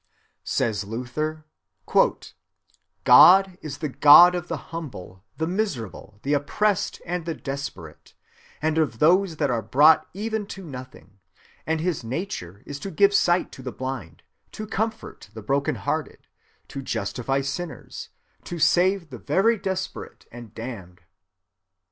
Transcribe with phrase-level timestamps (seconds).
[0.01, 1.45] "God," says Luther,
[1.85, 2.47] "is
[3.77, 8.15] the God of the humble, the miserable, the oppressed, and the desperate,
[8.63, 11.19] and of those that are brought even to nothing;
[11.67, 16.21] and his nature is to give sight to the blind, to comfort the broken‐hearted,
[16.69, 18.09] to justify sinners,
[18.45, 21.01] to save the very desperate and damned.